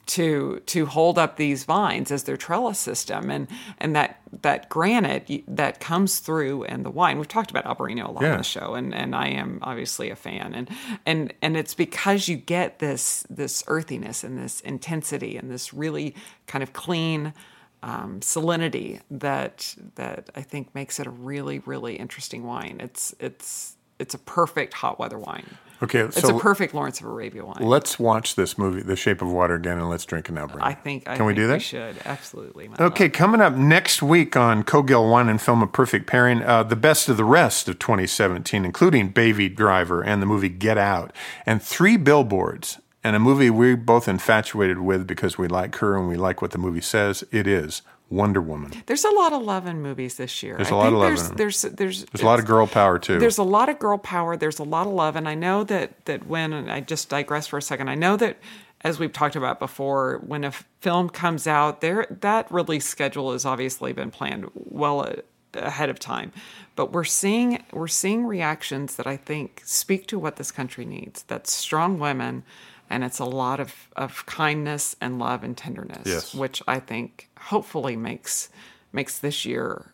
[0.07, 3.49] to to hold up these vines as their trellis system and
[3.79, 8.13] and that that granite that comes through and the wine we've talked about Albarino a
[8.13, 8.33] lot Yeah.
[8.33, 10.71] on the show and and I am obviously a fan and
[11.05, 16.15] and and it's because you get this this earthiness and this intensity and this really
[16.47, 17.35] kind of clean
[17.83, 22.79] um, salinity that that I think makes it a really really interesting wine.
[22.81, 25.57] It's it's it's a perfect hot weather wine.
[25.83, 27.59] Okay, It's so a perfect Lawrence of Arabia wine.
[27.61, 30.59] let's watch this movie, The Shape of Water, again, and let's drink an Albarino.
[30.63, 31.09] I think.
[31.09, 31.55] I Can we think do that?
[31.55, 32.71] We should absolutely.
[32.81, 36.77] Okay, coming up next week on Cogill Wine and Film A Perfect Pairing, uh, the
[36.77, 41.13] best of the rest of 2017, including Baby Driver and the movie Get Out,
[41.45, 46.09] and three billboards, and a movie we're both infatuated with because we like her and
[46.09, 47.23] we like what the movie says.
[47.31, 48.73] It is Wonder Woman.
[48.87, 50.57] There's a lot of love in movies this year.
[50.57, 51.63] There's I a lot think of love there's.
[51.63, 53.19] There's there's There's a lot of girl power too.
[53.19, 54.37] There's a lot of girl power.
[54.37, 57.47] There's a lot of love, and I know that that when and I just digress
[57.49, 57.89] for a second.
[57.89, 58.39] I know that
[58.83, 63.45] as we've talked about before, when a film comes out, there that release schedule has
[63.45, 65.23] obviously been planned well a-
[65.59, 66.31] ahead of time.
[66.77, 71.25] But we're seeing we're seeing reactions that I think speak to what this country needs.
[71.25, 72.45] That's strong women,
[72.91, 76.35] and it's a lot of of kindness and love and tenderness, Yes.
[76.35, 78.49] which I think hopefully makes
[78.93, 79.93] makes this year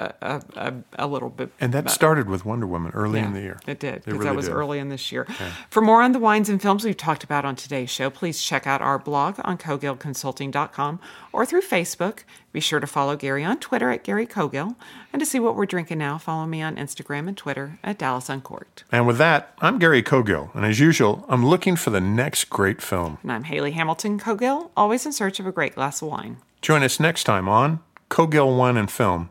[0.00, 1.94] a, a, a, little bit and that better.
[1.94, 3.60] started with Wonder Woman early in the year.
[3.66, 4.54] It did, because really that was did.
[4.54, 5.26] early in this year.
[5.68, 8.66] For more on the wines and films we've talked about on today's show, please check
[8.66, 11.00] out our blog on cogillconsulting.com
[11.32, 12.20] or through Facebook.
[12.52, 14.74] Be sure to follow Gary on Twitter at Gary Cogill.
[15.12, 18.28] And to see what we're drinking now, follow me on Instagram and Twitter at Dallas
[18.28, 18.84] Uncorked.
[18.90, 22.82] And with that, I'm Gary Cogill, and as usual, I'm looking for the next great
[22.82, 23.18] film.
[23.22, 26.38] And I'm Haley Hamilton Cogill, always in search of a great glass of wine.
[26.62, 27.80] Join us next time on
[28.10, 29.30] Cogill Wine and Film,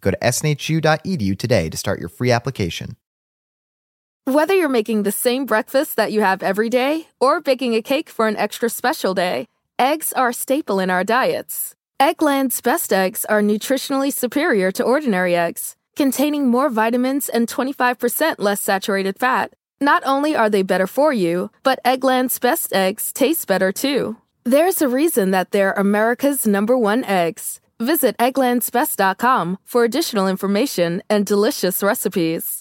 [0.00, 2.96] Go to snhu.edu today to start your free application.
[4.24, 8.08] Whether you're making the same breakfast that you have every day or baking a cake
[8.08, 9.46] for an extra special day,
[9.78, 11.74] eggs are a staple in our diets.
[11.98, 18.60] Eggland's best eggs are nutritionally superior to ordinary eggs, containing more vitamins and 25% less
[18.60, 19.52] saturated fat.
[19.80, 24.16] Not only are they better for you, but Eggland's best eggs taste better too.
[24.44, 27.60] There's a reason that they're America's number one eggs.
[27.80, 32.59] Visit egglandsbest.com for additional information and delicious recipes.